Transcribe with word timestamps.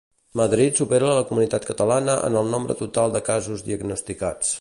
Madrid 0.39 0.79
supera 0.79 1.11
la 1.17 1.25
comunitat 1.31 1.67
catalana 1.69 2.15
en 2.29 2.37
el 2.41 2.49
nombre 2.55 2.77
total 2.79 3.13
de 3.17 3.25
casos 3.29 3.63
diagnosticats. 3.69 4.49